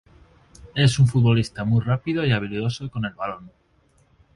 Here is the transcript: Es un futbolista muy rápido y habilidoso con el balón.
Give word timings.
Es 0.73 0.97
un 0.97 1.05
futbolista 1.07 1.63
muy 1.63 1.85
rápido 1.85 2.25
y 2.25 2.31
habilidoso 2.31 2.89
con 2.89 3.05
el 3.05 3.13
balón. 3.13 3.51